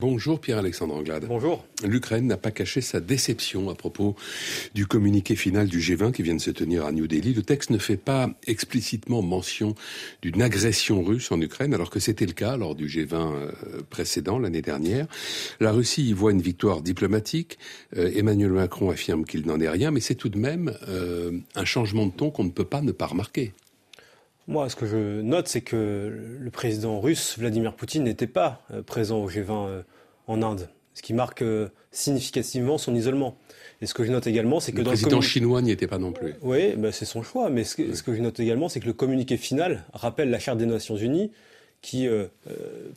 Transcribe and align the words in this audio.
Bonjour 0.00 0.40
Pierre-Alexandre 0.40 0.94
Anglade. 0.94 1.24
Bonjour. 1.26 1.64
L'Ukraine 1.82 2.28
n'a 2.28 2.36
pas 2.36 2.52
caché 2.52 2.80
sa 2.80 3.00
déception 3.00 3.68
à 3.68 3.74
propos 3.74 4.14
du 4.72 4.86
communiqué 4.86 5.34
final 5.34 5.66
du 5.66 5.80
G20 5.80 6.12
qui 6.12 6.22
vient 6.22 6.36
de 6.36 6.40
se 6.40 6.52
tenir 6.52 6.86
à 6.86 6.92
New 6.92 7.08
Delhi. 7.08 7.34
Le 7.34 7.42
texte 7.42 7.70
ne 7.70 7.78
fait 7.78 7.96
pas 7.96 8.30
explicitement 8.46 9.22
mention 9.22 9.74
d'une 10.22 10.40
agression 10.40 11.02
russe 11.02 11.32
en 11.32 11.40
Ukraine 11.40 11.74
alors 11.74 11.90
que 11.90 11.98
c'était 11.98 12.26
le 12.26 12.32
cas 12.32 12.56
lors 12.56 12.76
du 12.76 12.86
G20 12.86 13.12
euh, 13.12 13.50
précédent 13.90 14.38
l'année 14.38 14.62
dernière. 14.62 15.08
La 15.58 15.72
Russie 15.72 16.08
y 16.08 16.12
voit 16.12 16.30
une 16.30 16.42
victoire 16.42 16.80
diplomatique. 16.80 17.58
Euh, 17.96 18.12
Emmanuel 18.14 18.52
Macron 18.52 18.90
affirme 18.90 19.24
qu'il 19.24 19.48
n'en 19.48 19.58
est 19.58 19.68
rien, 19.68 19.90
mais 19.90 19.98
c'est 19.98 20.14
tout 20.14 20.28
de 20.28 20.38
même 20.38 20.78
euh, 20.86 21.32
un 21.56 21.64
changement 21.64 22.06
de 22.06 22.12
ton 22.12 22.30
qu'on 22.30 22.44
ne 22.44 22.50
peut 22.50 22.62
pas 22.62 22.82
ne 22.82 22.92
pas 22.92 23.06
remarquer. 23.06 23.52
Moi, 24.48 24.70
ce 24.70 24.76
que 24.76 24.86
je 24.86 25.20
note, 25.20 25.46
c'est 25.46 25.60
que 25.60 26.10
le 26.40 26.50
président 26.50 27.00
russe, 27.00 27.36
Vladimir 27.38 27.74
Poutine, 27.74 28.04
n'était 28.04 28.26
pas 28.26 28.62
euh, 28.72 28.82
présent 28.82 29.18
au 29.18 29.28
G20 29.28 29.68
euh, 29.68 29.82
en 30.26 30.42
Inde, 30.42 30.70
ce 30.94 31.02
qui 31.02 31.12
marque 31.12 31.42
euh, 31.42 31.68
significativement 31.92 32.78
son 32.78 32.94
isolement. 32.94 33.36
Et 33.82 33.86
ce 33.86 33.92
que 33.92 34.04
je 34.04 34.10
note 34.10 34.26
également, 34.26 34.58
c'est 34.58 34.72
que 34.72 34.78
le 34.78 34.84
dans 34.84 34.90
président 34.92 35.20
chinois 35.20 35.60
n'y 35.60 35.70
était 35.70 35.86
pas 35.86 35.98
non 35.98 36.12
plus. 36.12 36.34
Oui, 36.40 36.72
ben 36.78 36.90
c'est 36.92 37.04
son 37.04 37.22
choix. 37.22 37.50
Mais 37.50 37.62
ce 37.62 37.76
que, 37.76 37.94
ce 37.94 38.02
que, 38.02 38.14
je 38.14 38.22
note 38.22 38.40
également, 38.40 38.70
c'est 38.70 38.80
que 38.80 38.86
le 38.86 38.94
communiqué 38.94 39.36
final 39.36 39.84
rappelle 39.92 40.30
la 40.30 40.38
Charte 40.38 40.56
des 40.56 40.66
Nations 40.66 40.96
Unies, 40.96 41.30
qui 41.82 42.08
euh, 42.08 42.24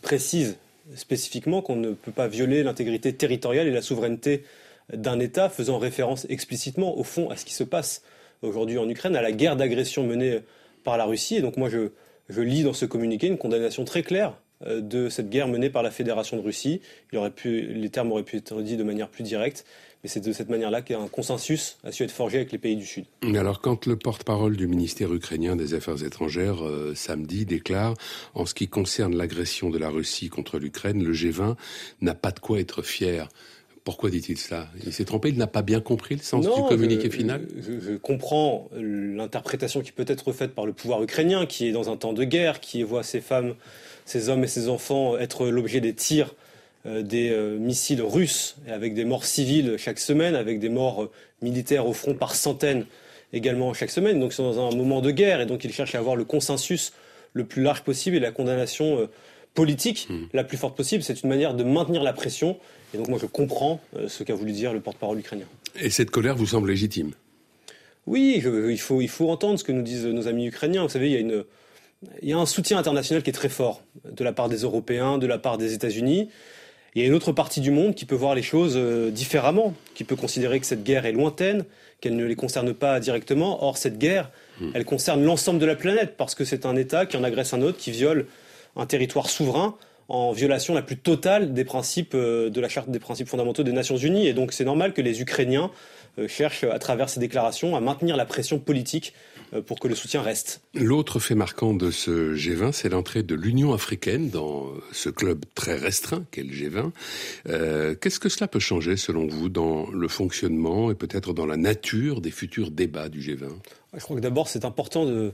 précise 0.02 0.56
spécifiquement 0.96 1.62
qu'on 1.62 1.76
ne 1.76 1.92
peut 1.92 2.14
pas 2.14 2.30
violer 2.30 2.64
l'intégrité 2.64 3.12
territoriale 3.14 3.68
et 3.68 3.72
la 3.72 3.82
souveraineté 3.82 4.46
d'un 4.94 5.20
État, 5.20 5.50
faisant 5.50 5.80
référence 5.80 6.26
explicitement, 6.30 6.98
au 6.98 7.04
fond, 7.04 7.30
à 7.30 7.36
ce 7.36 7.44
qui 7.44 7.54
se 7.54 7.66
passe 7.66 8.04
aujourd'hui 8.42 8.78
en 8.78 8.88
Ukraine, 8.88 9.18
à 9.18 9.22
la 9.22 9.34
guerre 9.34 9.58
d'agression 9.58 10.04
menée 10.08 10.40
par 10.84 10.98
la 10.98 11.06
Russie. 11.06 11.36
Et 11.36 11.42
donc 11.42 11.58
moi, 11.58 11.70
je, 11.70 11.90
je 12.30 12.42
lis 12.42 12.64
dans 12.64 12.74
ce 12.74 12.86
communiqué 12.86 13.28
une 13.28 13.38
condamnation 13.38 13.86
très 13.86 14.04
claire 14.04 14.38
euh, 14.66 14.82
de 14.82 15.10
cette 15.10 15.30
guerre 15.30 15.48
menée 15.48 15.70
par 15.70 15.84
la 15.84 15.92
Fédération 15.92 16.38
de 16.38 16.42
Russie. 16.42 16.82
Les 17.12 17.90
termes 17.90 18.12
auraient 18.12 18.24
pu 18.24 18.38
être 18.38 18.62
dits 18.62 18.78
de 18.78 18.84
manière 18.84 19.10
plus 19.10 19.24
directe, 19.24 19.66
mais 20.04 20.10
c'est 20.10 20.20
de 20.20 20.32
cette 20.32 20.50
manière-là 20.50 20.82
qu'un 20.82 21.08
consensus 21.08 21.78
a 21.84 21.92
su 21.92 22.04
être 22.04 22.12
forgé 22.12 22.38
avec 22.38 22.52
les 22.52 22.58
pays 22.58 22.76
du 22.76 22.86
Sud. 22.86 23.06
Alors, 23.36 23.62
quand 23.62 23.86
le 23.86 23.96
porte-parole 23.96 24.56
du 24.56 24.68
ministère 24.68 25.14
ukrainien 25.14 25.56
des 25.56 25.74
Affaires 25.74 26.04
étrangères, 26.04 26.66
euh, 26.66 26.94
samedi, 26.96 27.46
déclare 27.46 27.96
En 28.34 28.46
ce 28.46 28.54
qui 28.54 28.68
concerne 28.68 29.16
l'agression 29.16 29.70
de 29.70 29.78
la 29.78 29.90
Russie 29.90 30.30
contre 30.30 30.60
l'Ukraine, 30.60 31.04
le 31.04 31.14
G20 31.14 31.56
n'a 32.02 32.16
pas 32.16 32.32
de 32.32 32.40
quoi 32.40 32.60
être 32.60 32.82
fier. 32.82 33.30
Pourquoi 33.84 34.12
dit-il 34.12 34.38
cela? 34.38 34.68
Il 34.86 34.94
s'est 34.94 35.06
trompé, 35.06 35.30
il 35.30 35.38
n'a 35.38 35.48
pas 35.48 35.64
bien 35.64 35.82
compris 35.82 36.16
le 36.16 36.22
sens 36.22 36.46
du 36.46 36.64
communiqué 36.70 37.10
final? 37.10 37.48
je, 37.60 37.80
je, 37.80 37.96
comprends 37.96 38.70
l'interprétation 38.76 39.82
qui 39.82 39.92
peut 39.92 40.06
être 40.08 40.32
faite 40.34 40.54
par 40.54 40.68
le 40.68 40.74
pouvoir 40.74 41.02
ukrainien, 41.02 41.48
qui 41.48 41.68
est 41.68 41.72
dans 41.72 41.90
un 41.90 41.98
temps 41.98 42.14
de 42.14 42.24
guerre, 42.24 42.60
qui 42.60 42.84
voit 42.84 43.02
ses 43.02 43.22
femmes, 43.22 43.56
ses 44.06 44.30
hommes 44.30 44.44
et 44.44 44.48
ses 44.48 44.70
enfants 44.70 45.18
être 45.18 45.48
l'objet 45.48 45.82
des 45.82 45.96
tirs 45.96 46.36
euh, 46.88 47.04
des 47.04 47.30
euh, 47.30 47.60
missiles 47.60 48.02
russes, 48.02 48.56
avec 48.68 48.96
des 48.96 49.06
morts 49.06 49.26
civiles 49.26 49.76
chaque 49.78 50.00
semaine, 50.00 50.34
avec 50.34 50.60
des 50.60 50.70
morts 50.70 51.04
euh, 51.04 51.12
militaires 51.44 51.86
au 51.86 51.94
front 51.94 52.16
par 52.16 52.34
centaines 52.34 52.88
également 53.34 53.72
chaque 53.76 53.92
semaine. 53.92 54.20
Donc 54.20 54.32
ils 54.32 54.38
sont 54.38 54.52
dans 54.52 54.68
un 54.68 54.76
moment 54.76 55.00
de 55.00 55.12
guerre, 55.12 55.42
et 55.42 55.46
donc 55.46 55.64
ils 55.64 55.72
cherchent 55.72 55.94
à 55.94 56.00
avoir 56.00 56.16
le 56.16 56.24
consensus 56.24 56.92
le 57.34 57.46
plus 57.46 57.62
large 57.62 57.84
possible 57.84 58.16
et 58.16 58.20
la 58.20 58.32
condamnation 58.32 59.08
politique 59.54 60.08
mmh. 60.10 60.16
la 60.34 60.44
plus 60.44 60.58
forte 60.58 60.76
possible. 60.76 61.04
C'est 61.04 61.24
une 61.24 61.30
manière 61.30 61.54
de 61.54 61.64
maintenir 61.64 62.04
la 62.04 62.14
pression 62.14 62.58
et 62.94 62.98
donc 62.98 63.08
moi 63.08 63.20
je 63.22 63.26
comprends 63.26 63.80
euh, 63.96 64.08
ce 64.08 64.24
qu'a 64.24 64.36
voulu 64.36 64.52
dire 64.52 64.74
le 64.74 64.80
porte-parole 64.80 65.20
ukrainien. 65.20 65.46
Et 65.80 65.90
cette 65.90 66.12
colère 66.12 66.36
vous 66.36 66.48
semble 66.48 66.70
légitime? 66.70 67.12
Oui, 68.08 68.40
je, 68.42 68.72
il, 68.72 68.80
faut, 68.80 69.02
il 69.02 69.10
faut 69.10 69.30
entendre 69.30 69.60
ce 69.60 69.64
que 69.64 69.72
nous 69.72 69.84
disent 69.84 70.06
nos 70.06 70.28
amis 70.28 70.48
ukrainiens. 70.48 70.84
Vous 70.84 70.90
savez, 70.90 71.08
il 71.08 71.14
y 71.14 71.18
a 71.18 71.20
une... 71.20 71.44
Il 72.24 72.28
y 72.28 72.34
a 72.34 72.38
un 72.40 72.48
soutien 72.48 72.80
international 72.80 73.22
qui 73.22 73.30
est 73.30 73.34
très 73.34 73.48
fort 73.48 73.84
de 74.12 74.24
la 74.24 74.34
part 74.34 74.50
des 74.50 74.64
Européens, 74.64 75.20
de 75.20 75.28
la 75.28 75.38
part 75.38 75.60
des 75.60 75.74
États-Unis. 75.74 76.30
Il 76.96 77.02
y 77.04 77.06
a 77.06 77.08
une 77.08 77.14
autre 77.14 77.32
partie 77.32 77.62
du 77.62 77.70
monde 77.70 77.94
qui 77.94 78.06
peut 78.06 78.16
voir 78.16 78.34
les 78.34 78.42
choses 78.42 78.74
euh, 78.76 79.12
différemment, 79.12 79.76
qui 79.94 80.04
peut 80.04 80.16
considérer 80.16 80.60
que 80.60 80.66
cette 80.66 80.84
guerre 80.84 81.06
est 81.06 81.12
lointaine, 81.12 81.64
qu'elle 82.00 82.16
ne 82.16 82.26
les 82.26 82.36
concerne 82.36 82.74
pas 82.74 83.00
directement. 83.00 83.64
Or, 83.64 83.78
cette 83.78 84.00
guerre, 84.00 84.32
mmh. 84.60 84.72
elle 84.74 84.84
concerne 84.84 85.24
l'ensemble 85.24 85.60
de 85.60 85.66
la 85.68 85.76
planète, 85.76 86.16
parce 86.18 86.34
que 86.34 86.44
c'est 86.44 86.66
un 86.66 86.76
État 86.76 87.06
qui 87.06 87.18
en 87.18 87.24
agresse 87.24 87.54
un 87.54 87.62
autre, 87.62 87.78
qui 87.78 87.92
viole 87.92 88.26
un 88.76 88.86
territoire 88.86 89.30
souverain 89.30 89.76
en 90.08 90.34
violation 90.34 90.74
la 90.74 90.82
plus 90.82 90.98
totale 90.98 91.54
des 91.54 91.64
principes 91.64 92.16
euh, 92.16 92.50
de 92.50 92.60
la 92.60 92.68
charte 92.68 92.90
des 92.90 93.00
principes 93.00 93.30
fondamentaux 93.30 93.64
des 93.64 93.72
Nations 93.72 93.98
Unies. 93.98 94.28
Et 94.28 94.34
donc 94.34 94.52
c'est 94.52 94.66
normal 94.66 94.94
que 94.94 95.02
les 95.02 95.22
Ukrainiens 95.22 95.72
euh, 96.20 96.28
cherchent 96.28 96.66
à 96.66 96.80
travers 96.80 97.10
ces 97.10 97.20
déclarations 97.20 97.76
à 97.76 97.80
maintenir 97.80 98.18
la 98.18 98.26
pression 98.26 98.60
politique 98.60 99.14
euh, 99.54 99.62
pour 99.62 99.80
que 99.80 99.88
le 99.88 99.96
soutien 99.96 100.22
reste. 100.22 100.62
L'autre 100.74 101.20
fait 101.20 101.36
marquant 101.36 101.74
de 101.74 101.92
ce 101.92 102.36
G20, 102.36 102.72
c'est 102.72 102.90
l'entrée 102.90 103.24
de 103.24 103.36
l'Union 103.36 103.74
africaine 103.74 104.30
dans 104.30 104.68
ce 104.92 105.10
club 105.10 105.46
très 105.56 105.76
restreint 105.76 106.24
qu'est 106.32 106.44
le 106.44 106.54
G20. 106.54 106.92
Euh, 107.48 107.96
Qu'est-ce 107.96 108.20
que 108.20 108.30
cela 108.30 108.48
peut 108.48 108.60
changer, 108.60 108.98
selon 108.98 109.28
vous, 109.28 109.50
dans 109.50 109.90
le 109.92 110.08
fonctionnement 110.08 110.92
et 110.92 110.96
peut-être 110.96 111.34
dans 111.34 111.46
la 111.46 111.58
nature 111.58 112.22
des 112.22 112.32
futurs 112.32 112.72
débats 112.72 113.10
du 113.10 113.20
G20 113.20 113.50
Je 113.94 114.00
crois 114.00 114.16
que 114.16 114.22
d'abord, 114.22 114.48
c'est 114.48 114.66
important 114.66 115.06
de, 115.06 115.34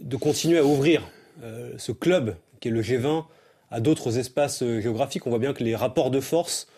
de 0.00 0.16
continuer 0.16 0.58
à 0.58 0.64
ouvrir 0.64 1.02
euh, 1.42 1.72
ce 1.78 1.92
club 1.92 2.36
qui 2.62 2.68
est 2.68 2.70
le 2.70 2.80
G20 2.80 3.24
à 3.70 3.80
d'autres 3.80 4.16
espaces 4.18 4.62
euh, 4.62 4.80
géographiques. 4.80 5.26
On 5.26 5.30
voit 5.30 5.38
bien 5.38 5.52
que 5.52 5.64
les 5.64 5.74
rapports 5.74 6.10
de 6.10 6.20
force, 6.20 6.68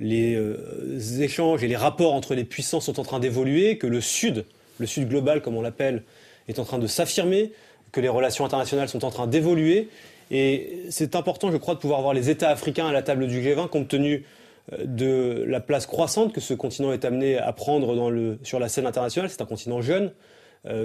les 0.00 0.34
euh, 0.34 0.98
échanges 1.20 1.62
et 1.62 1.68
les 1.68 1.76
rapports 1.76 2.14
entre 2.14 2.34
les 2.34 2.44
puissances 2.44 2.86
sont 2.86 3.00
en 3.00 3.02
train 3.02 3.20
d'évoluer, 3.20 3.76
que 3.76 3.86
le 3.86 4.00
Sud, 4.00 4.46
le 4.78 4.86
Sud 4.86 5.08
global 5.08 5.42
comme 5.42 5.56
on 5.56 5.62
l'appelle, 5.62 6.04
est 6.48 6.58
en 6.58 6.64
train 6.64 6.78
de 6.78 6.86
s'affirmer, 6.86 7.52
que 7.90 8.00
les 8.00 8.08
relations 8.08 8.44
internationales 8.44 8.88
sont 8.88 9.04
en 9.04 9.10
train 9.10 9.26
d'évoluer. 9.26 9.88
Et 10.30 10.84
c'est 10.88 11.14
important, 11.14 11.50
je 11.50 11.56
crois, 11.58 11.74
de 11.74 11.80
pouvoir 11.80 12.00
voir 12.00 12.14
les 12.14 12.30
États 12.30 12.50
africains 12.50 12.86
à 12.86 12.92
la 12.92 13.02
table 13.02 13.26
du 13.26 13.42
G20 13.42 13.68
compte 13.68 13.88
tenu 13.88 14.24
euh, 14.72 14.84
de 14.86 15.44
la 15.46 15.60
place 15.60 15.86
croissante 15.86 16.32
que 16.32 16.40
ce 16.40 16.54
continent 16.54 16.92
est 16.92 17.04
amené 17.04 17.36
à 17.36 17.52
prendre 17.52 18.38
sur 18.44 18.60
la 18.60 18.68
scène 18.68 18.86
internationale. 18.86 19.28
C'est 19.28 19.42
un 19.42 19.46
continent 19.46 19.82
jeune 19.82 20.12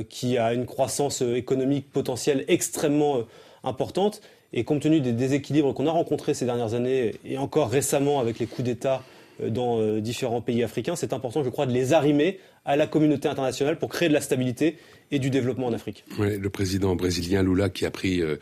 qui 0.09 0.39
a 0.39 0.55
une 0.55 0.65
croissance 0.65 1.21
économique 1.21 1.91
potentielle 1.91 2.45
extrêmement 2.47 3.25
importante. 3.63 4.21
Et 4.57 4.63
compte 4.63 4.81
tenu 4.81 5.01
des 5.01 5.11
déséquilibres 5.11 5.71
qu'on 5.75 5.85
a 5.85 5.91
rencontrés 5.91 6.33
ces 6.33 6.45
dernières 6.45 6.73
années 6.73 7.13
et 7.23 7.37
encore 7.37 7.69
récemment 7.69 8.19
avec 8.19 8.39
les 8.39 8.47
coups 8.47 8.65
d'État 8.65 9.03
dans 9.39 9.79
euh, 9.79 10.01
différents 10.01 10.41
pays 10.41 10.63
africains, 10.63 10.95
c'est 10.95 11.13
important, 11.13 11.43
je 11.43 11.49
crois, 11.49 11.65
de 11.65 11.73
les 11.73 11.93
arrimer 11.93 12.39
à 12.65 12.75
la 12.75 12.87
communauté 12.87 13.29
internationale 13.29 13.77
pour 13.79 13.89
créer 13.89 14.09
de 14.09 14.13
la 14.13 14.21
stabilité 14.21 14.77
et 15.09 15.19
du 15.19 15.29
développement 15.29 15.67
en 15.67 15.73
Afrique. 15.73 16.03
Oui, 16.19 16.37
le 16.37 16.49
président 16.49 16.95
brésilien 16.95 17.41
Lula, 17.41 17.69
qui 17.69 17.85
a 17.85 17.91
pris 17.91 18.21
euh, 18.21 18.35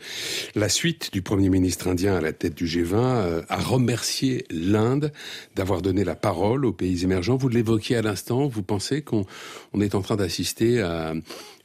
la 0.56 0.68
suite 0.68 1.12
du 1.12 1.22
Premier 1.22 1.48
ministre 1.48 1.86
indien 1.86 2.16
à 2.16 2.20
la 2.20 2.32
tête 2.32 2.54
du 2.54 2.66
G20, 2.66 2.94
euh, 2.94 3.42
a 3.48 3.56
remercié 3.56 4.44
l'Inde 4.50 5.12
d'avoir 5.54 5.80
donné 5.80 6.02
la 6.02 6.16
parole 6.16 6.64
aux 6.64 6.72
pays 6.72 7.04
émergents. 7.04 7.36
Vous 7.36 7.48
l'évoquiez 7.48 7.96
à 7.96 8.02
l'instant, 8.02 8.48
vous 8.48 8.62
pensez 8.62 9.02
qu'on 9.02 9.24
on 9.72 9.80
est 9.80 9.94
en 9.94 10.02
train 10.02 10.16
d'assister 10.16 10.80
à 10.80 11.14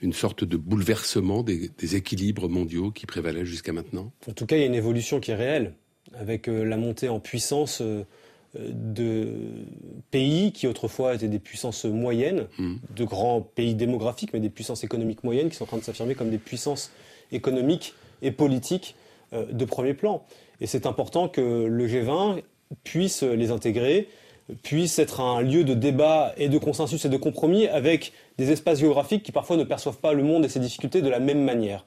une 0.02 0.14
sorte 0.14 0.44
de 0.44 0.58
bouleversement 0.58 1.42
des, 1.42 1.72
des 1.78 1.96
équilibres 1.96 2.48
mondiaux 2.48 2.92
qui 2.92 3.08
prévalaient 3.08 3.46
jusqu'à 3.46 3.74
maintenant? 3.74 4.12
En 4.30 4.34
tout 4.34 4.46
cas, 4.46 4.58
il 4.58 4.60
y 4.60 4.64
a 4.64 4.68
une 4.68 4.76
évolution 4.76 5.20
qui 5.20 5.32
est 5.32 5.36
réelle, 5.36 5.74
avec 6.14 6.48
euh, 6.48 6.64
la 6.64 6.78
montée 6.78 7.10
en 7.10 7.20
puissance 7.20 7.82
de 8.60 9.30
pays 10.12 10.52
qui 10.52 10.68
autrefois 10.68 11.16
étaient 11.16 11.28
des 11.28 11.40
puissances 11.40 11.86
moyennes, 11.86 12.48
mmh. 12.58 12.76
de 12.96 13.04
grands 13.06 13.42
pays 13.42 13.76
démographiques, 13.76 14.34
mais 14.34 14.40
des 14.40 14.50
puissances 14.50 14.84
économiques 14.84 15.24
moyennes 15.24 15.50
qui 15.50 15.56
sont 15.56 15.64
en 15.64 15.68
train 15.68 15.78
de 15.78 15.84
s'affirmer 15.84 16.16
comme 16.16 16.30
des 16.30 16.38
puissances 16.38 16.92
économiques 17.32 17.94
et 18.22 18.32
politiques 18.32 18.96
euh, 19.34 19.46
de 19.52 19.66
premier 19.66 19.94
plan. 19.94 20.26
Et 20.60 20.68
c'est 20.68 20.86
important 20.86 21.28
que 21.28 21.42
le 21.42 21.88
G20 21.88 22.42
puisse 22.84 23.24
les 23.24 23.52
intégrer, 23.52 24.08
puisse 24.64 25.00
être 25.00 25.22
un 25.22 25.42
lieu 25.42 25.64
de 25.64 25.74
débat 25.74 26.34
et 26.38 26.50
de 26.50 26.58
consensus 26.58 27.06
et 27.06 27.10
de 27.10 27.18
compromis 27.18 27.68
avec 27.68 28.14
des 28.38 28.52
espaces 28.52 28.80
géographiques 28.80 29.24
qui 29.24 29.32
parfois 29.32 29.58
ne 29.58 29.64
perçoivent 29.64 29.98
pas 29.98 30.14
le 30.14 30.24
monde 30.24 30.46
et 30.46 30.50
ses 30.50 30.60
difficultés 30.60 31.02
de 31.02 31.10
la 31.10 31.20
même 31.20 31.44
manière. 31.44 31.86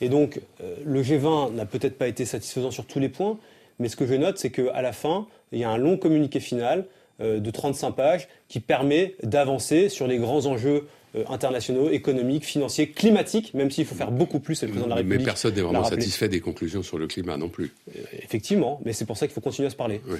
Et 0.00 0.08
donc, 0.08 0.40
euh, 0.62 0.76
le 0.84 1.02
G20 1.02 1.54
n'a 1.54 1.64
peut-être 1.64 1.96
pas 1.96 2.08
été 2.08 2.24
satisfaisant 2.24 2.70
sur 2.70 2.86
tous 2.86 2.98
les 2.98 3.08
points, 3.08 3.38
mais 3.78 3.88
ce 3.88 3.96
que 3.96 4.06
je 4.06 4.14
note, 4.14 4.38
c'est 4.38 4.50
qu'à 4.50 4.82
la 4.82 4.92
fin, 4.92 5.26
il 5.52 5.58
y 5.58 5.64
a 5.64 5.70
un 5.70 5.76
long 5.76 5.96
communiqué 5.96 6.40
final 6.40 6.86
euh, 7.20 7.40
de 7.40 7.50
35 7.50 7.92
pages 7.92 8.28
qui 8.48 8.60
permet 8.60 9.16
d'avancer 9.22 9.88
sur 9.88 10.06
les 10.06 10.18
grands 10.18 10.46
enjeux 10.46 10.86
euh, 11.14 11.24
internationaux, 11.28 11.90
économiques, 11.90 12.44
financiers, 12.44 12.88
climatiques, 12.88 13.52
même 13.52 13.70
s'il 13.70 13.84
faut 13.84 13.94
faire 13.94 14.10
beaucoup 14.10 14.40
plus, 14.40 14.54
c'est 14.54 14.66
le 14.66 14.72
président 14.72 14.86
de 14.86 14.90
la 14.90 14.96
République. 14.96 15.18
Mais 15.20 15.24
personne 15.24 15.54
n'est 15.54 15.60
vraiment 15.60 15.84
satisfait 15.84 16.28
des 16.28 16.40
conclusions 16.40 16.82
sur 16.82 16.96
le 16.96 17.06
climat 17.06 17.36
non 17.36 17.50
plus. 17.50 17.70
Euh, 17.94 18.00
effectivement, 18.22 18.80
mais 18.86 18.94
c'est 18.94 19.04
pour 19.04 19.18
ça 19.18 19.26
qu'il 19.26 19.34
faut 19.34 19.42
continuer 19.42 19.66
à 19.66 19.70
se 19.70 19.76
parler. 19.76 20.00
Oui. 20.08 20.18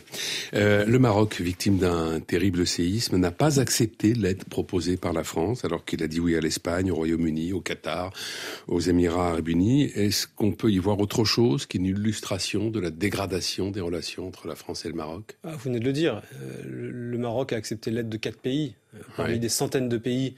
Euh, 0.52 0.84
le 0.84 0.98
Maroc, 0.98 1.40
victime 1.40 1.78
d'un 1.78 2.20
terrible 2.20 2.66
séisme, 2.66 3.16
n'a 3.16 3.30
pas 3.30 3.58
accepté 3.58 4.12
l'aide 4.12 4.44
proposée 4.44 4.98
par 4.98 5.14
la 5.14 5.24
France, 5.24 5.64
alors 5.64 5.86
qu'il 5.86 6.02
a 6.02 6.08
dit 6.08 6.20
oui 6.20 6.36
à 6.36 6.40
l'Espagne, 6.40 6.90
au 6.90 6.96
Royaume-Uni, 6.96 7.54
au 7.54 7.60
Qatar, 7.60 8.12
aux 8.68 8.80
Émirats 8.80 9.28
arabes 9.30 9.48
unis. 9.48 9.84
Est-ce 9.94 10.26
qu'on 10.26 10.52
peut 10.52 10.70
y 10.70 10.78
voir 10.78 11.00
autre 11.00 11.24
chose 11.24 11.64
qu'une 11.64 11.86
illustration 11.86 12.68
de 12.68 12.80
la 12.80 12.90
dégradation 12.90 13.70
des 13.70 13.80
relations 13.80 14.28
entre 14.28 14.46
la 14.46 14.56
France 14.56 14.84
et 14.84 14.88
le 14.88 14.94
Maroc? 14.94 15.38
Ah, 15.42 15.52
Vous 15.52 15.70
venez 15.70 15.80
de 15.80 15.84
le 15.86 15.92
dire, 15.94 16.20
le 16.68 17.16
Maroc 17.16 17.54
a 17.54 17.56
accepté 17.56 17.90
l'aide 17.90 18.10
de 18.10 18.18
quatre 18.18 18.38
pays, 18.38 18.74
parmi 19.16 19.34
oui. 19.34 19.38
des 19.38 19.48
centaines 19.48 19.88
de 19.88 19.96
pays 19.96 20.34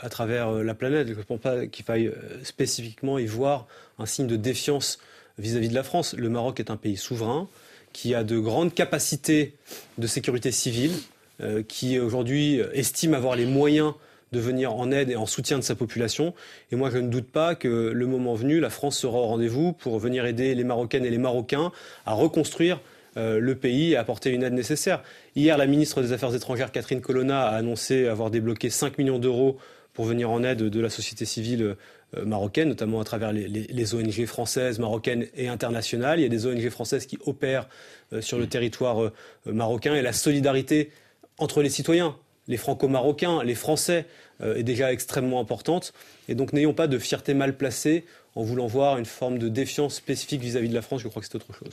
à 0.00 0.08
travers 0.08 0.48
euh, 0.48 0.62
la 0.62 0.74
planète. 0.74 1.08
Je 1.08 1.14
ne 1.14 1.22
pense 1.22 1.40
pas 1.40 1.66
qu'il 1.66 1.84
faille 1.84 2.08
euh, 2.08 2.44
spécifiquement 2.44 3.18
y 3.18 3.26
voir 3.26 3.66
un 3.98 4.06
signe 4.06 4.26
de 4.26 4.36
défiance 4.36 4.98
vis-à-vis 5.38 5.66
-vis 5.66 5.70
de 5.70 5.74
la 5.74 5.82
France. 5.82 6.14
Le 6.14 6.28
Maroc 6.28 6.60
est 6.60 6.70
un 6.70 6.76
pays 6.76 6.96
souverain 6.96 7.48
qui 7.92 8.14
a 8.14 8.24
de 8.24 8.38
grandes 8.38 8.74
capacités 8.74 9.54
de 9.96 10.06
sécurité 10.06 10.50
civile, 10.50 10.92
euh, 11.40 11.62
qui 11.66 11.98
aujourd'hui 11.98 12.60
estime 12.72 13.14
avoir 13.14 13.36
les 13.36 13.46
moyens 13.46 13.94
de 14.32 14.40
venir 14.40 14.74
en 14.74 14.90
aide 14.90 15.10
et 15.10 15.16
en 15.16 15.24
soutien 15.24 15.56
de 15.56 15.62
sa 15.62 15.74
population. 15.74 16.34
Et 16.72 16.76
moi, 16.76 16.90
je 16.90 16.98
ne 16.98 17.08
doute 17.08 17.30
pas 17.30 17.54
que 17.54 17.68
le 17.68 18.06
moment 18.06 18.34
venu, 18.34 18.60
la 18.60 18.70
France 18.70 18.98
sera 18.98 19.18
au 19.18 19.26
rendez-vous 19.26 19.72
pour 19.72 19.98
venir 19.98 20.26
aider 20.26 20.54
les 20.54 20.64
Marocaines 20.64 21.06
et 21.06 21.10
les 21.10 21.18
Marocains 21.18 21.70
à 22.04 22.12
reconstruire 22.12 22.80
le 23.14 23.54
pays 23.54 23.92
et 23.92 23.96
apporter 23.96 24.28
une 24.28 24.42
aide 24.42 24.52
nécessaire. 24.52 25.02
Hier, 25.36 25.56
la 25.56 25.66
ministre 25.66 26.02
des 26.02 26.12
Affaires 26.12 26.34
étrangères, 26.34 26.70
Catherine 26.70 27.00
Colonna, 27.00 27.46
a 27.46 27.56
annoncé 27.56 28.08
avoir 28.08 28.30
débloqué 28.30 28.68
5 28.68 28.98
millions 28.98 29.18
d'euros 29.18 29.58
pour 29.96 30.04
venir 30.04 30.30
en 30.30 30.44
aide 30.44 30.58
de 30.58 30.80
la 30.80 30.90
société 30.90 31.24
civile 31.24 31.74
euh, 32.16 32.24
marocaine, 32.26 32.68
notamment 32.68 33.00
à 33.00 33.04
travers 33.04 33.32
les, 33.32 33.94
ONG 33.94 34.26
françaises, 34.26 34.78
marocaines 34.78 35.26
et 35.34 35.48
internationales. 35.48 36.20
Il 36.20 36.22
y 36.22 36.26
a 36.26 36.28
des 36.28 36.46
ONG 36.46 36.68
françaises 36.68 37.06
qui 37.06 37.18
opèrent 37.24 37.66
euh, 38.12 38.20
sur 38.20 38.38
le 38.38 38.46
territoire 38.46 39.10
marocain 39.46 39.94
et 39.94 40.02
la 40.02 40.12
solidarité 40.12 40.90
entre 41.38 41.62
les 41.62 41.70
citoyens 41.70 42.16
les 42.48 42.58
franco-marocains, 42.58 43.42
les 43.42 43.56
Français, 43.56 44.06
est 44.40 44.62
déjà 44.62 44.92
extrêmement 44.92 45.40
importante. 45.40 45.92
Et 46.28 46.36
donc 46.36 46.52
n'ayons 46.52 46.74
pas 46.74 46.86
de 46.86 46.96
fierté 46.96 47.34
mal 47.34 47.56
placée 47.56 48.04
en 48.36 48.42
voulant 48.42 48.66
voir 48.66 48.98
une 48.98 49.06
forme 49.06 49.38
de 49.38 49.48
défiance 49.48 49.94
spécifique 49.94 50.42
vis-à-vis 50.42 50.68
de 50.68 50.74
la 50.74 50.82
France, 50.82 51.00
je 51.02 51.08
crois 51.08 51.22
que 51.22 51.28
c'est 51.28 51.36
autre 51.36 51.52
chose. 51.54 51.70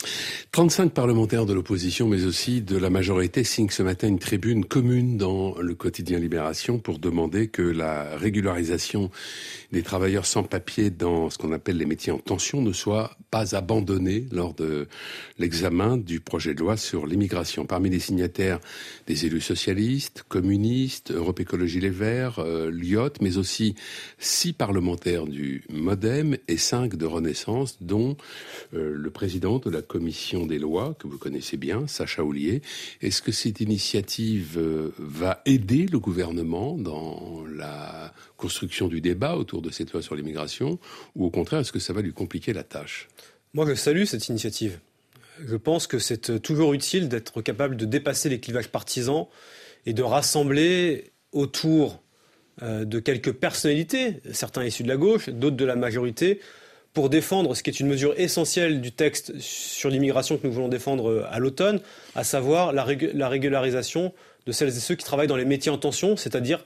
35 0.54 0.94
parlementaires 0.94 1.46
de 1.46 1.54
l'opposition, 1.54 2.08
mais 2.08 2.24
aussi 2.24 2.62
de 2.62 2.78
la 2.78 2.90
majorité, 2.90 3.44
signent 3.44 3.70
ce 3.70 3.84
matin 3.84 4.08
une 4.08 4.20
tribune 4.20 4.64
commune 4.64 5.18
dans 5.18 5.56
le 5.60 5.76
quotidien 5.76 6.20
Libération 6.20 6.80
pour 6.80 7.00
demander 7.00 7.50
que 7.50 7.62
la 7.62 8.16
régularisation 8.16 9.12
des 9.74 9.84
travailleurs 9.84 10.26
sans 10.26 10.44
papier 10.44 10.90
dans 10.90 11.30
ce 11.30 11.38
qu'on 11.38 11.52
appelle 11.52 11.78
les 11.78 11.86
métiers 11.86 12.14
en 12.14 12.18
tension 12.18 12.62
ne 12.62 12.72
soit 12.72 13.18
pas 13.30 13.56
abandonnée 13.56 14.28
lors 14.32 14.54
de 14.54 14.88
l'examen 15.40 15.98
du 15.98 16.22
projet 16.22 16.54
de 16.54 16.60
loi 16.60 16.78
sur 16.78 17.06
l'immigration. 17.06 17.66
Parmi 17.66 17.90
les 17.90 18.00
signataires, 18.00 18.60
des 19.08 19.26
élus 19.26 19.42
socialistes, 19.42 20.24
communistes, 20.30 21.12
Europe 21.12 21.40
Écologie 21.42 21.82
Les 21.82 21.90
Verts, 21.90 22.40
euh, 22.40 22.72
mais 23.22 23.38
aussi 23.38 23.76
six 24.18 24.54
parlementaires 24.54 25.26
du 25.26 25.64
MoDem 25.70 26.38
cinq 26.58 26.96
de 26.96 27.06
Renaissance, 27.06 27.78
dont 27.82 28.18
euh, 28.74 28.94
le 28.96 29.10
président 29.10 29.60
de 29.60 29.70
la 29.70 29.82
commission 29.82 30.46
des 30.46 30.60
lois, 30.60 30.96
que 31.00 31.08
vous 31.08 31.18
connaissez 31.18 31.58
bien, 31.58 31.88
Sacha 31.88 32.24
Oulier. 32.24 32.62
Est-ce 33.02 33.22
que 33.22 33.32
cette 33.32 33.62
initiative 33.62 34.58
euh, 34.58 34.92
va 34.98 35.42
aider 35.46 35.86
le 35.86 36.00
gouvernement 36.00 36.78
dans 36.78 37.44
la 37.56 38.14
construction 38.38 38.88
du 38.88 39.02
débat 39.02 39.36
autour 39.36 39.62
de 39.62 39.70
cette 39.70 39.94
loi 39.94 40.02
sur 40.02 40.16
l'immigration, 40.16 40.80
ou 41.16 41.26
au 41.26 41.30
contraire, 41.30 41.62
est-ce 41.62 41.72
que 41.72 41.80
ça 41.80 41.94
va 41.94 42.02
lui 42.02 42.14
compliquer 42.14 42.54
la 42.54 42.64
tâche? 42.64 43.08
Moi, 43.54 43.66
je 43.68 43.76
salue 43.76 44.06
cette 44.06 44.28
initiative. 44.28 44.80
Je 45.46 45.56
pense 45.56 45.88
que 45.88 46.00
c'est 46.00 46.42
toujours 46.42 46.74
utile 46.74 47.10
d'être 47.10 47.42
capable 47.42 47.76
de 47.76 47.86
dépasser 47.86 48.30
les 48.30 48.40
clivages 48.40 48.70
partisans 48.70 49.28
et 49.86 49.94
de 49.94 50.04
rassembler 50.04 51.12
autour 51.32 51.94
euh, 51.94 52.03
de 52.62 53.00
quelques 53.00 53.32
personnalités, 53.32 54.22
certains 54.32 54.64
issus 54.64 54.84
de 54.84 54.88
la 54.88 54.98
gauche, 54.98 55.30
d'autres 55.30 55.56
de 55.56 55.66
la 55.66 55.76
majorité, 55.76 56.40
pour 56.94 57.10
défendre 57.10 57.56
ce 57.56 57.64
qui 57.64 57.70
est 57.70 57.80
une 57.80 57.88
mesure 57.88 58.14
essentielle 58.18 58.80
du 58.80 58.92
texte 58.92 59.40
sur 59.40 59.90
l'immigration 59.90 60.38
que 60.38 60.46
nous 60.46 60.54
voulons 60.54 60.70
défendre 60.70 61.10
euh, 61.10 61.26
à 61.30 61.40
l'automne, 61.40 61.80
à 62.16 62.24
savoir 62.24 62.72
la, 62.72 62.84
régularisation 63.28 64.14
de 64.46 64.52
celles 64.52 64.70
et 64.70 64.80
ceux 64.80 64.96
qui 64.96 65.04
travaillent 65.04 65.28
dans 65.28 65.36
les 65.36 65.46
métiers 65.46 65.72
en 65.72 65.78
tension, 65.78 66.16
c'est-à-dire 66.16 66.66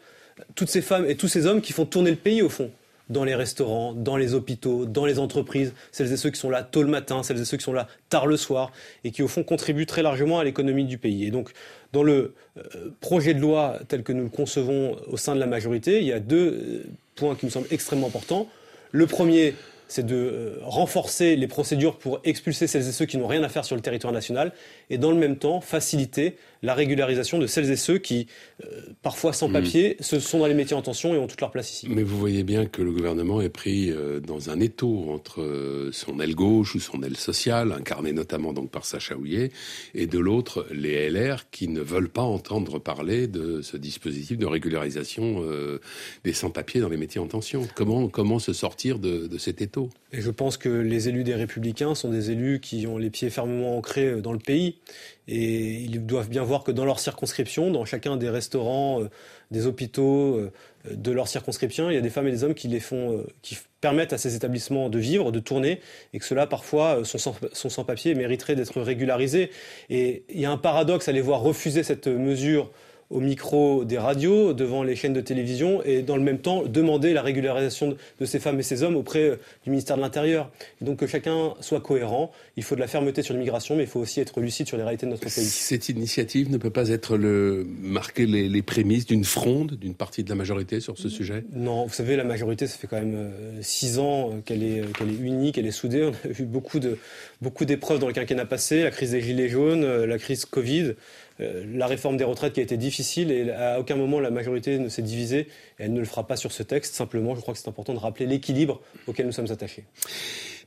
toutes 0.55 0.69
ces 0.69 0.81
femmes 0.81 1.05
et 1.07 1.15
tous 1.15 1.27
ces 1.27 1.47
hommes 1.47 1.61
qui 1.61 1.73
font 1.73 1.85
tourner 1.85 2.11
le 2.11 2.17
pays 2.17 2.41
au 2.41 2.49
fond 2.49 2.71
dans 3.09 3.23
les 3.23 3.35
restaurants, 3.35 3.93
dans 3.93 4.17
les 4.17 4.33
hôpitaux, 4.33 4.85
dans 4.85 5.05
les 5.05 5.19
entreprises, 5.19 5.73
celles 5.91 6.11
et 6.11 6.17
ceux 6.17 6.29
qui 6.29 6.39
sont 6.39 6.49
là 6.49 6.63
tôt 6.63 6.83
le 6.83 6.89
matin, 6.89 7.23
celles 7.23 7.39
et 7.39 7.45
ceux 7.45 7.57
qui 7.57 7.63
sont 7.63 7.73
là 7.73 7.87
tard 8.09 8.27
le 8.27 8.37
soir, 8.37 8.71
et 9.03 9.11
qui 9.11 9.23
au 9.23 9.27
fond 9.27 9.43
contribuent 9.43 9.85
très 9.85 10.03
largement 10.03 10.39
à 10.39 10.43
l'économie 10.43 10.85
du 10.85 10.97
pays. 10.97 11.25
Et 11.25 11.31
donc, 11.31 11.51
dans 11.93 12.03
le 12.03 12.33
euh, 12.57 12.91
projet 12.99 13.33
de 13.33 13.39
loi 13.39 13.79
tel 13.87 14.03
que 14.03 14.11
nous 14.11 14.23
le 14.23 14.29
concevons 14.29 14.97
au 15.07 15.17
sein 15.17 15.35
de 15.35 15.39
la 15.39 15.47
majorité, 15.47 15.99
il 15.99 16.05
y 16.05 16.13
a 16.13 16.19
deux 16.19 16.47
euh, 16.47 16.83
points 17.15 17.35
qui 17.35 17.45
me 17.45 17.51
semblent 17.51 17.67
extrêmement 17.71 18.07
importants. 18.07 18.47
Le 18.91 19.07
premier, 19.07 19.55
c'est 19.87 20.05
de 20.05 20.15
euh, 20.15 20.57
renforcer 20.61 21.35
les 21.35 21.47
procédures 21.47 21.97
pour 21.97 22.19
expulser 22.23 22.67
celles 22.67 22.87
et 22.87 22.91
ceux 22.91 23.05
qui 23.05 23.17
n'ont 23.17 23.27
rien 23.27 23.43
à 23.43 23.49
faire 23.49 23.65
sur 23.65 23.75
le 23.75 23.81
territoire 23.81 24.13
national 24.13 24.51
et 24.89 24.97
dans 24.97 25.11
le 25.11 25.17
même 25.17 25.37
temps 25.37 25.61
faciliter 25.61 26.35
la 26.63 26.73
régularisation 26.73 27.37
de 27.37 27.45
celles 27.45 27.69
et 27.69 27.75
ceux 27.75 27.97
qui, 27.99 28.27
euh, 28.63 28.81
parfois 29.01 29.31
sans 29.31 29.47
hmm. 29.47 29.53
papier, 29.53 29.97
se 29.99 30.19
sont 30.19 30.39
dans 30.39 30.47
les 30.47 30.53
métiers 30.53 30.75
en 30.75 30.81
tension 30.81 31.13
et 31.13 31.17
ont 31.17 31.27
toute 31.27 31.39
leur 31.39 31.51
place 31.51 31.71
ici. 31.71 31.87
Mais 31.89 32.03
vous 32.03 32.17
voyez 32.17 32.43
bien 32.43 32.65
que 32.65 32.81
le 32.81 32.91
gouvernement 32.91 33.41
est 33.41 33.49
pris 33.49 33.91
euh, 33.91 34.19
dans 34.19 34.49
un 34.49 34.59
étau 34.59 35.09
entre 35.09 35.89
son 35.91 36.19
aile 36.19 36.35
gauche 36.35 36.75
ou 36.75 36.79
son 36.79 37.01
aile 37.03 37.15
sociale, 37.15 37.71
incarnée 37.71 38.11
notamment 38.11 38.53
donc 38.53 38.71
par 38.71 38.85
Sacha 38.85 39.15
Houillet, 39.15 39.51
et 39.93 40.07
de 40.07 40.19
l'autre 40.19 40.65
les 40.71 41.09
LR 41.09 41.49
qui 41.51 41.67
ne 41.67 41.81
veulent 41.81 42.09
pas 42.09 42.23
entendre 42.23 42.79
parler 42.79 43.27
de 43.27 43.61
ce 43.61 43.77
dispositif 43.77 44.37
de 44.37 44.45
régularisation 44.45 45.43
des 46.23 46.33
sans-papiers 46.33 46.81
dans 46.81 46.89
les 46.89 46.97
métiers 46.97 47.21
en 47.21 47.27
tension. 47.27 47.67
Comment, 47.75 48.07
comment 48.07 48.39
se 48.39 48.53
sortir 48.53 48.99
de, 48.99 49.27
de 49.27 49.37
cet 49.37 49.61
étau? 49.61 49.76
Et 50.13 50.21
je 50.21 50.31
pense 50.31 50.57
que 50.57 50.69
les 50.69 51.09
élus 51.09 51.23
des 51.23 51.35
Républicains 51.35 51.93
sont 51.95 52.09
des 52.09 52.31
élus 52.31 52.59
qui 52.59 52.87
ont 52.87 52.97
les 52.97 53.09
pieds 53.09 53.29
fermement 53.29 53.77
ancrés 53.77 54.21
dans 54.21 54.31
le 54.31 54.39
pays. 54.39 54.77
Et 55.27 55.81
ils 55.81 56.05
doivent 56.05 56.29
bien 56.29 56.43
voir 56.43 56.63
que 56.63 56.71
dans 56.71 56.85
leur 56.85 56.99
circonscription, 56.99 57.69
dans 57.71 57.83
chacun 57.83 58.15
des 58.15 58.29
restaurants, 58.29 59.01
euh, 59.01 59.09
des 59.51 59.67
hôpitaux, 59.67 60.37
euh, 60.37 60.51
de 60.89 61.11
leur 61.11 61.27
circonscription, 61.27 61.89
il 61.89 61.95
y 61.95 61.97
a 61.97 62.01
des 62.01 62.09
femmes 62.09 62.27
et 62.27 62.31
des 62.31 62.45
hommes 62.45 62.55
euh, 62.55 63.23
qui 63.41 63.57
permettent 63.81 64.13
à 64.13 64.17
ces 64.17 64.35
établissements 64.35 64.89
de 64.89 64.97
vivre, 64.97 65.33
de 65.33 65.39
tourner, 65.39 65.81
et 66.13 66.19
que 66.19 66.25
cela 66.25 66.47
parfois 66.47 67.03
sont 67.03 67.17
sans, 67.17 67.35
sont 67.51 67.69
sans 67.69 67.83
papier 67.83 68.11
et 68.11 68.15
mériteraient 68.15 68.55
d'être 68.55 68.81
régularisés. 68.81 69.51
Et 69.89 70.23
il 70.29 70.39
y 70.39 70.45
a 70.45 70.51
un 70.51 70.57
paradoxe 70.57 71.09
à 71.09 71.11
les 71.11 71.21
voir 71.21 71.41
refuser 71.41 71.83
cette 71.83 72.07
mesure 72.07 72.71
au 73.09 73.21
micro 73.21 73.85
des 73.85 73.97
radios, 73.97 74.53
devant 74.53 74.83
les 74.83 74.95
chaînes 74.95 75.13
de 75.13 75.21
télévision, 75.21 75.81
et 75.83 76.01
dans 76.01 76.17
le 76.17 76.23
même 76.23 76.39
temps 76.39 76.63
demander 76.63 77.13
la 77.13 77.21
régularisation 77.21 77.95
de 78.19 78.25
ces 78.25 78.39
femmes 78.39 78.59
et 78.59 78.63
ces 78.63 78.83
hommes 78.83 78.95
auprès 78.95 79.29
euh, 79.29 79.35
du 79.63 79.69
ministère 79.69 79.95
de 79.95 80.01
l'Intérieur. 80.01 80.51
Donc 80.81 80.99
que 80.99 81.07
chacun 81.07 81.53
soit 81.61 81.81
cohérent. 81.81 82.31
Il 82.57 82.63
faut 82.63 82.75
de 82.75 82.81
la 82.81 82.87
fermeté 82.87 83.21
sur 83.21 83.33
l'immigration, 83.33 83.75
mais 83.75 83.83
il 83.83 83.89
faut 83.89 83.99
aussi 83.99 84.19
être 84.19 84.41
lucide 84.41 84.67
sur 84.67 84.77
les 84.77 84.83
réalités 84.83 85.05
de 85.05 85.11
notre 85.11 85.23
pays. 85.23 85.45
Cette 85.45 85.89
initiative 85.89 86.51
ne 86.51 86.57
peut 86.57 86.69
pas 86.69 86.89
être 86.89 87.17
le 87.17 87.65
marquer 87.81 88.25
les, 88.25 88.49
les 88.49 88.61
prémices 88.61 89.05
d'une 89.05 89.23
fronde 89.23 89.75
d'une 89.75 89.93
partie 89.95 90.23
de 90.23 90.29
la 90.29 90.35
majorité 90.35 90.79
sur 90.79 90.97
ce 90.97 91.09
sujet? 91.09 91.43
Non, 91.53 91.85
vous 91.85 91.93
savez, 91.93 92.15
la 92.15 92.23
majorité, 92.23 92.67
ça 92.67 92.77
fait 92.77 92.87
quand 92.87 92.97
même 92.97 93.15
euh, 93.15 93.59
six 93.61 93.99
ans 93.99 94.31
euh, 94.31 94.41
qu'elle 94.43 94.63
est, 94.63 94.81
qu'elle 94.97 95.09
est 95.09 95.19
unie, 95.21 95.51
qu'elle 95.51 95.65
est 95.65 95.71
soudée. 95.71 96.03
On 96.03 96.27
a 96.27 96.31
vu 96.31 96.45
beaucoup 96.45 96.79
de 96.79 96.97
beaucoup 97.41 97.65
d'épreuves 97.65 97.99
dans 97.99 98.07
le 98.07 98.13
quinquennat 98.13 98.45
passé, 98.45 98.83
la 98.83 98.91
crise 98.91 99.11
des 99.11 99.21
gilets 99.21 99.49
jaunes, 99.49 99.85
la 99.85 100.17
crise 100.17 100.45
Covid. 100.45 100.95
Euh, 101.39 101.63
la 101.73 101.87
réforme 101.87 102.17
des 102.17 102.23
retraites 102.23 102.53
qui 102.53 102.59
a 102.59 102.63
été 102.63 102.77
difficile 102.77 103.31
et 103.31 103.51
à 103.51 103.79
aucun 103.79 103.95
moment 103.95 104.19
la 104.19 104.31
majorité 104.31 104.79
ne 104.79 104.89
s'est 104.89 105.01
divisée 105.01 105.47
et 105.79 105.83
elle 105.83 105.93
ne 105.93 105.99
le 105.99 106.05
fera 106.05 106.25
pas 106.25 106.35
sur 106.35 106.51
ce 106.51 106.63
texte. 106.63 106.95
Simplement, 106.95 107.35
je 107.35 107.41
crois 107.41 107.53
que 107.53 107.59
c'est 107.59 107.69
important 107.69 107.93
de 107.93 107.99
rappeler 107.99 108.25
l'équilibre 108.25 108.81
auquel 109.07 109.25
nous 109.25 109.31
sommes 109.31 109.51
attachés. 109.51 109.83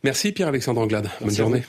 Merci 0.03 0.33
Pierre-Alexandre 0.33 0.81
Anglade. 0.81 1.09
Bonne 1.21 1.31
journée. 1.31 1.63